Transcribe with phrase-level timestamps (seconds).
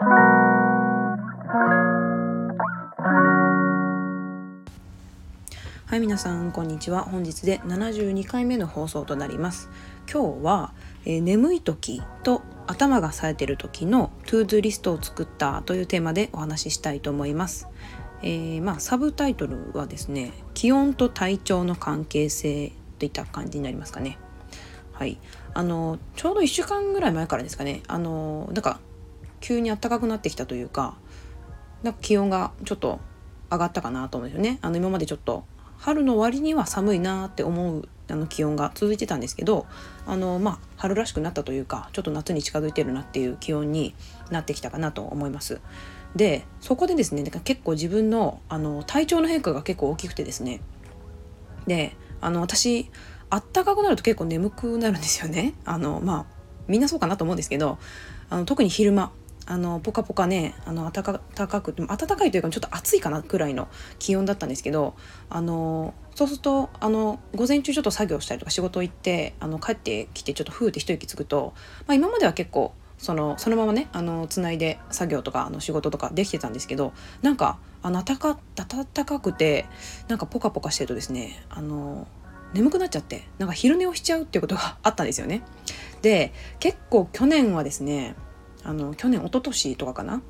[0.00, 0.30] は
[5.96, 7.02] い皆さんこんにちは。
[7.02, 9.68] 本日で72回目の放送となります。
[10.10, 10.72] 今日は、
[11.04, 17.66] えー、眠い時と頭が冴えてる時の ToDo リストを作ったというテーマでお話ししたいと思います。
[18.22, 22.70] えー、まあサブタイトルはですね気温と体調の関係性
[23.00, 24.16] といった感じになりますかね。
[24.92, 25.18] はい。
[25.54, 27.82] あのちょうど1週間ぐらい前からですかね。
[27.88, 28.78] あのなんか
[29.40, 30.96] 急に暖かくなってきたというか
[31.82, 33.00] なんか気温がちょっと
[33.50, 35.44] 上がったかなと思うんですよねあの今までちょっと
[35.78, 39.66] 春の割には寒いなって思うあの気温が続いてたんですけど
[40.06, 43.94] あの、まあ、春らしくなったというかちょっと夏に近づいてるなっていう気温に
[44.30, 45.60] なってきたかなと思います。
[46.16, 50.62] でそこでですね結構自分のあの体調の変化が結構大きくてですね
[51.66, 52.90] であの私
[53.28, 55.54] あったかくなると結構眠くなるんですよね。
[55.66, 56.26] あのまあ
[56.66, 57.78] みんなそうかなと思うんですけど
[58.30, 59.12] あの特に昼間
[59.50, 63.66] あのポカポカねあの暖かくて暖かいというかちょっと暑いかなくらいの
[63.98, 64.94] 気温だったんですけど
[65.30, 71.54] あのそうするとあの午前中ちょっと作業したりとか仕事行ってあの帰ってきてちょっとふーって一息つくと、
[71.86, 79.64] まあ、今までは結構そのそのままねあのつないで作業とかあの仕事とかできてたんですけどなんかあの暖か暖かくて
[80.08, 82.06] なんかポカポカしてるとですねあの
[82.52, 85.42] 眠くなっちゃってなんか昼寝をしちゃうっていうことがあったんですよね。
[86.02, 88.14] で結構去年はですね
[88.68, 90.20] あの去年一昨年とかかな？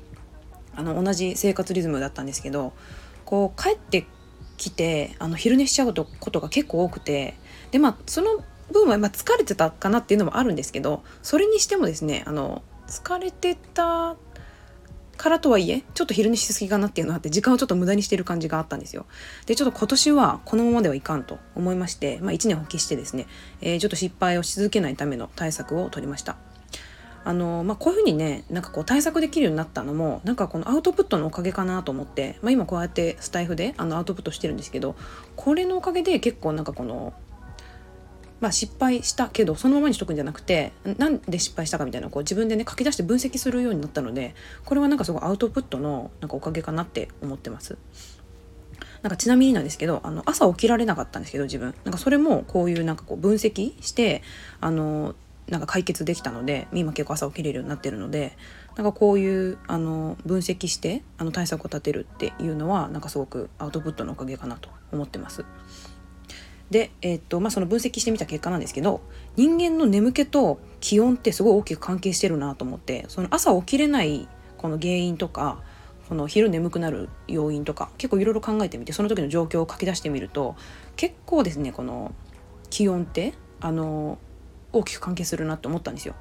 [0.75, 2.71] あの同じ生活リズムだったんですけど
[3.25, 4.05] こう帰って
[4.55, 7.35] きてあの昼寝しちゃうことが結構多くて
[7.71, 14.15] でまあその分はま疲れてたかなっていうのもあるんですけどそれにしてもですねあの疲れてた
[15.17, 19.05] からとはいえちょっと昼寝しすぎかなっていうのがあって時間をちょっと無駄にしてる感じがあったんですよ。
[19.47, 23.27] でちょっと今年はこのままではいかんと思いまして、まあ、1年発起してですね、
[23.59, 26.37] えー、ちょっと失敗をし続けないための対策を取りました。
[27.29, 34.95] あのまあ、こういうふうにねなんかこう対策できるようになったのもなんかこのアウトプットのおかげかなと思って、まあ、今こうやってスタイフであのアウトプットしてるんですけど
[35.35, 37.13] これのおかげで結構なんかこの、
[38.39, 44.33] まあ、失敗したけどそのままにしとくんじゃなくてなんで失敗したかみたいなこう自分でね書き出して分析するようになったので
[44.65, 47.77] これはなんかすごいアウトプットのなんかおかげかなって思ってます。
[49.03, 54.23] なんかちなみになんですけどあの朝起きられなかったんですけど自分なんかそれもこういうなんかこう分析して
[54.59, 55.13] あの
[55.49, 58.37] なんか解決できたので今結構朝起きれるようになってるので
[58.75, 65.45] なんかこういうあの分析してあの対策を立てるっていうのはなんかすごくアウトプットのおかげかなと思ってます。
[66.69, 69.01] で、えー、っとまあ、その分析してみた結果なんですけど
[69.35, 74.27] 人間の眠気と気温ってすごい大きく関係してるなと思ってその朝起きれない
[74.57, 75.63] この原因とか
[76.09, 80.55] この昼眠くなる要因とか結構いろいろ考えてみてその時の状況を書き出してみると
[80.95, 82.13] 結構ですねこの
[82.69, 84.19] 気温ってあの
[84.71, 86.15] 大きく関係するなって思ったんですよ。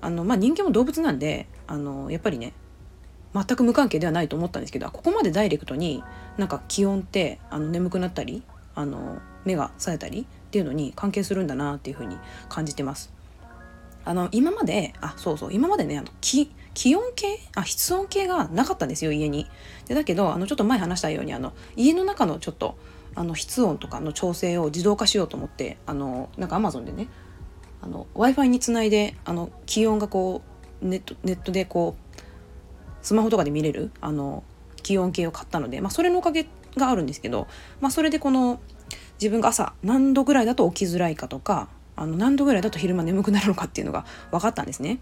[0.00, 2.54] あのまあ、人間も動物なんであのやっぱりね
[3.34, 6.02] 全く無関係ではないと思ったんですけどここまでダイレクトに
[6.38, 8.42] なんか気温ってあの眠くなったり
[8.74, 12.16] あの目が冴えたりっていうのに関係するんだなっていうふうに
[12.48, 13.12] 感じてます。
[14.04, 19.46] あの今まであそうそう今までねあの気気温計あ室温計がなかったんですよ家に。
[19.86, 22.76] でだけどあのちょっと前話したようにあの家の中のちょっと
[23.14, 27.08] あの室温とかの調整を自動化しようと思ってあのなんかアマゾンでね
[27.82, 30.42] w i f i につないであの気温がこ
[30.82, 32.20] うネットネットでこう
[33.02, 34.42] スマホとかで見れるあの
[34.82, 36.46] 気温計を買ったので、まあ、それのおかげ
[36.76, 37.46] があるんですけど、
[37.80, 38.60] まあ、それでこの
[39.20, 45.00] 自分が朝何度ぐらいだと起きづらいかとかあの何度ぐらいだと昼間眠くなるのかっていうのが分かったんですね。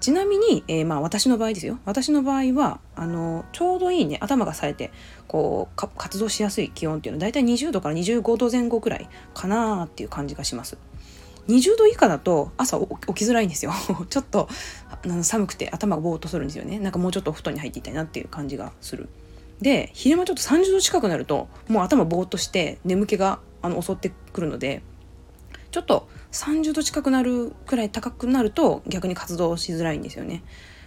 [0.00, 4.92] ちなみに、えー、まあ私の場合ですよ私の場合はあのちょうどいいね頭が冴えて
[5.28, 10.76] こう活動しやすい気温っていうのは大体20度から25度前後くらいかなっていう感じがします。
[11.48, 13.72] 20度以下だと朝起きづらいんですよ。
[14.08, 14.48] ちょっと
[15.22, 16.78] 寒くて頭がぼーっとするんですよね。
[16.78, 19.08] なんかもうちょっとお布団に入っていたいなっていう感じがする。
[19.60, 24.82] で昼間ちょっと30度近くなるともう頭ぼーっとして眠気があの襲ってくるので
[25.70, 30.42] ちょっと30度近くなるくらい高くなると逆に活動しづらいんですよね、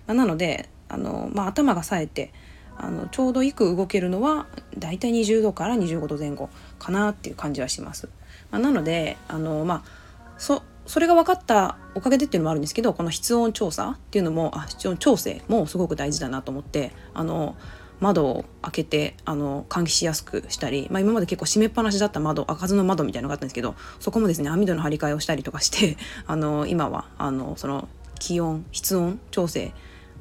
[0.05, 2.31] まあ、なのであの、まあ、頭が冴えて
[2.77, 4.47] あのちょうどいく動けるのは
[4.77, 8.07] だいたい20度から25度前後かなっていう感じはします、
[8.51, 9.96] まあ、なのであのまあ
[10.37, 17.55] そそれが分かったおかげでっていうのもあるんですけどこの室温調査っていうのもあ室温調整もすごく大事だなと思ってあの
[17.99, 25.97] 窓を開けてあの換気しやすくしたり、まあ、今まで結構閉めっぱなしだった窓開かずの窓みたいなのがあったんですけどそこもですね網戸の張り替えをしたりとかして
[26.27, 27.87] あの今はあのその
[28.19, 29.73] 気温室温調整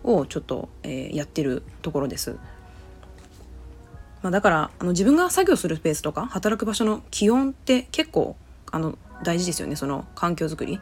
[0.04, 2.36] をちょっと、えー、やってるところです。
[4.22, 8.36] まあ、だからあの自分が作業するスペースとか働く場所の気温って結構
[8.72, 10.80] あの大事ですよねその環境づくり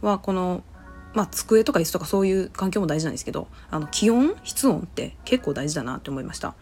[0.00, 0.62] はこの
[1.14, 6.54] まあ、机とか椅子とかそういう環境も大事なんですけどあの気温室温って結構大事だなって思いました。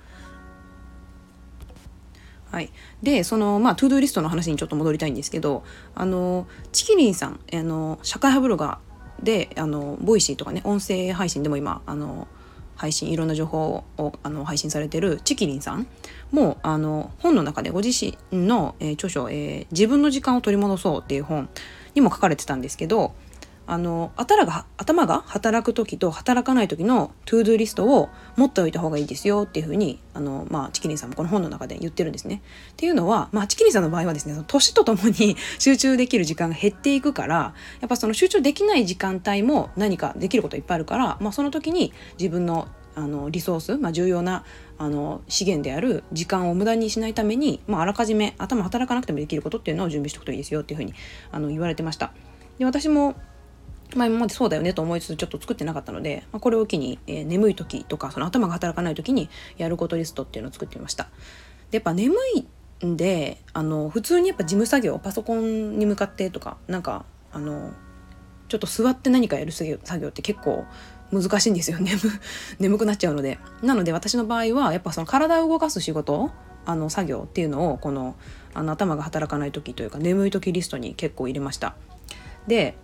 [2.50, 5.62] はい、でそのまあ ToDo リストの話にちょっと戻りたいんですけど
[5.94, 12.26] あのちきりんさんあの社会派ブロガーであの Voicy とかね音声配信でも今あの
[12.74, 15.86] 配信いろんな情報をあの配信されてるちきりんさん
[16.30, 18.16] もあの本の中でご自身
[18.46, 21.48] の、えー、著書、えー「自分の時間を取り戻そう」っていう本
[21.94, 23.12] にも書かれてたんですけど
[23.70, 32.42] あの頭が頭が働く時と働かない時の ToDo リストを持っておいた方がいいですよっていうふうにあの、まあ、ちきりんさんもこの本の中で言ってるんですね。
[32.72, 44.44] っていうのは、まあ、ちきりんさんの場合はですね年とともに 集中できる時間が減っていくからやっぱその集中できない時間帯も何かできることいっぱいあるから、まあ、その時に自分のあのリソース、まあ、重要な
[44.78, 50.94] あの資源である時間を無駄にしないために、まあ、あらかじめ頭働かなくてもできることっていうのを準備しておくといいですよっていうふうに
[51.30, 52.12] あの言われてました。
[52.58, 53.14] で私も
[53.96, 59.28] まあ、今までそうだよねと思いつつちょっと作ってなかったので、まあ、これを機に、えー、眠い時とかその頭が働かない時に
[59.58, 61.08] やることリストっていうのを作ってみました。
[61.70, 67.72] でやっぱ眠いんであの普通にやっぱ事務作業パソコンに向かってとかなんかあの
[68.48, 70.64] ちょっと座って何かやる作業作業って結構
[71.12, 71.78] 難しいんですよ。
[71.78, 71.98] 眠
[72.58, 73.38] 眠くなっちゃうので。
[73.62, 76.30] なので私の場合はやっぱその体を動かす仕事
[76.66, 78.14] あの作業っていうのをこの
[78.54, 81.74] あの頭が働かない時というか眠い時リストに結構入れました。
[82.46, 82.76] で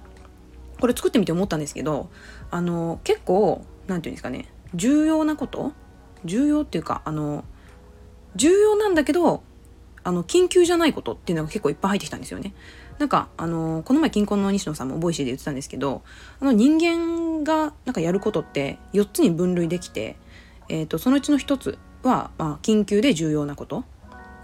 [0.80, 2.10] これ作ってみて思ったんですけど
[2.50, 5.72] あの結構何て言うんですかね重要なこと
[6.24, 7.44] 重要っていうかあの
[8.34, 9.42] 重要なんだけど
[10.06, 12.54] あの緊急じゃないことっていうのが結構いっぱい入ってきたんですよね。
[12.98, 16.02] なんかあのこの前キンコンの西野さんも Voicy で言ってたんですけど
[16.40, 20.16] あの人間がなんかやることって4つに分類できて、
[20.68, 23.84] えーと、そのうちの1つは、まあ、緊急で重要なこと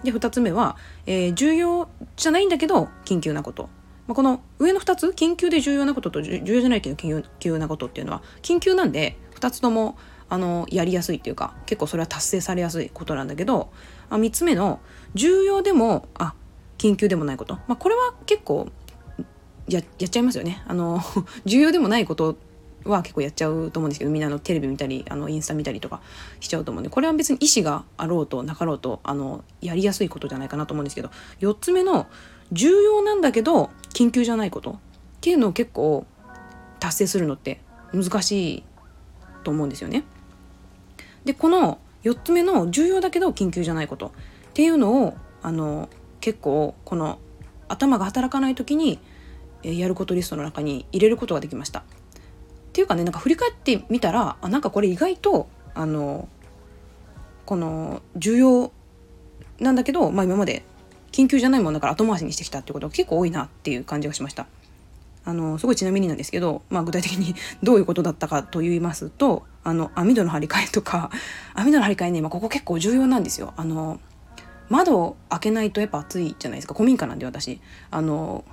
[0.02, 0.76] で2つ目は、
[1.06, 3.70] えー、重要じゃないんだけど緊急なこと
[4.08, 9.96] まあ、この上の2つ緊急で重要なことと重要じゃないけど緊急なことっていうのは緊急なんで2つとも
[10.32, 13.70] あのやりやすいっていうか結構それは達成されやすいことなんだけど
[14.08, 14.80] あ3つ目の
[15.12, 16.32] 重要でもあ
[16.78, 18.70] 緊急でもないこと、まあ、これは結構
[19.68, 21.02] やっちゃいますよねあの
[21.44, 22.38] 重要でもないこと
[22.84, 26.00] は結構やっちゃうと思うんですけどみんなのテレビ見たりあのインスタ見たりとか
[26.40, 32.06] しちゃうと思うんでこれは別に意思があろうとなかろうとあのやりやすいことじゃないかなと思うんですけど4つ目の
[32.52, 34.74] 重要なんだけど緊急じゃないことっ
[35.20, 36.06] ていうのを結構
[36.80, 37.60] 達成するのって
[37.92, 38.64] 難しい
[39.44, 40.04] と思うんですよね。
[41.24, 44.10] でこの4つ目の重要だけど緊急じゃないことっ
[44.54, 45.88] ていうのをあの
[46.20, 47.18] 結構この
[47.68, 48.98] 頭が働かない時に
[49.62, 51.80] やることリストの中に入れることができました。
[51.80, 51.84] っ
[52.72, 56.28] ていうかねなんか振り返ってみたらあなんかこれ意外とあの
[57.44, 58.72] この重要
[59.60, 60.64] なんだけど、まあ、今まで
[61.12, 64.46] 緊急じゃないものだから後回しにしてきたってことが結構多いなっていう感じがしました。
[65.24, 71.10] あのすごいちなみになんですけど、まあ、具体的にどういうことだったかと言いますとあの網戸の張り替えとか
[71.54, 73.52] 網戸の張り替えね、まあ、ここ結構重要なんですよ。
[73.56, 74.00] あの
[74.68, 76.74] 窓を開けないとやっぱ暑いじゃないですか。
[76.74, 77.60] 古民家なんで私。
[77.90, 78.44] あの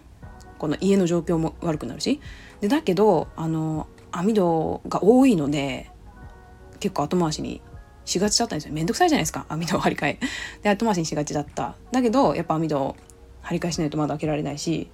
[0.57, 2.19] この家の状況も悪くなるし。
[2.61, 5.89] でだけどあの網戸が多いので
[6.79, 7.61] 結構後回しに
[8.05, 8.73] しがちだったんですよ。
[8.73, 9.45] めんどくさいじゃないですか。
[9.49, 10.19] 網戸を張り替え。
[10.61, 11.75] で後回しにしがちだった。
[11.91, 12.95] だけどやっぱ網戸を
[13.41, 14.89] 張り替えしないと窓開けられないし。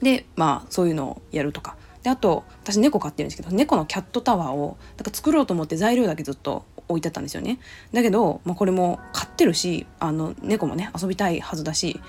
[0.00, 1.76] でまあそういうのをやるとか。
[2.02, 7.58] であと私猫飼ってるんですけど猫のキャットタワーをなんか作ろうと思って材料だけずっと置いてあったんですよね。
[7.92, 12.00] だけど、まあ、これも飼ってるしあの猫もね遊びたいはずだし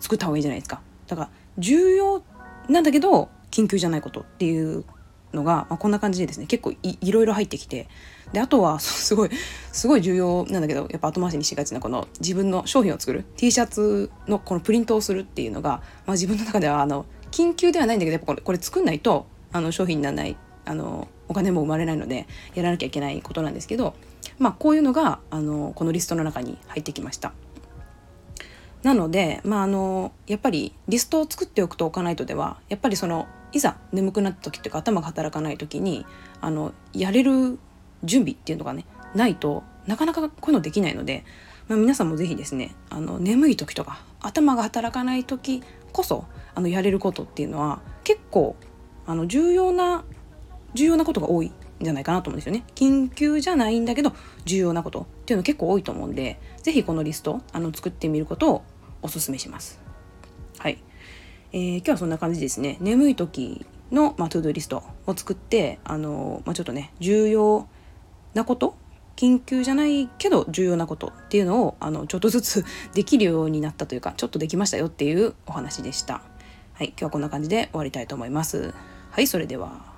[0.00, 0.80] 作った方がいいじゃないですか。
[1.06, 2.22] だから重要
[2.68, 4.84] なんだけど緊急じゃないことっていう
[5.32, 7.88] のが、まあ、こんな感じでですね結構いろいろ入ってきて。
[8.32, 9.30] であとはすごい
[9.70, 23.94] すごい重要なんだけどやっぱ後回しにしがちなこの自分の商品を作る T シャツのこのプリントをするっていうのが、まあ、自分の中ではあの緊急ではないんだけどやっぱこれこれ作んないとあの商品にならないあのお金も生まれないのでやらなきゃいけないことなんですけど、
[24.38, 27.32] まあ、こういうのがあのこのリストの中に入ってきました。
[28.82, 36.04] なので、まあ、あのやっぱりリストを作っておくとおかないとではやっぱりそのいざ眠くなった時っていうか頭が働かない時に
[36.42, 37.58] あのやれる
[38.02, 38.84] 準備っていうのがね
[39.14, 41.24] ないとなかなかこういうのできないので、
[41.68, 48.56] まあ、皆さんも是非ですねあの眠い時とか頭が働かない時こそあのやれることっていうのは結構
[49.06, 50.04] あの重要な
[50.74, 52.64] 重要なことが多いんじゃないかなと思うんですよね。
[52.74, 54.12] 緊急じゃないんだけど
[54.44, 58.62] 重要なことっていうの結構多いと思うんで是非このリストあの作ってみることを
[59.02, 59.80] おすすめします。
[60.58, 60.78] はい。
[61.52, 67.68] えー、今日はそんな感じですね眠い時の、まあ、トゥードゥリストを作ってあの、まあ、ちょっとね重要
[68.34, 68.76] なこと
[69.16, 76.22] 緊急じゃないけど重要なことっていうのをあのちょっとずつ できるようになったというかちょっとできましたよっていうお話でした。
[76.72, 78.74] はい、今日はこんな感じで終わりたいと思います。
[79.14, 79.93] はい、それでは。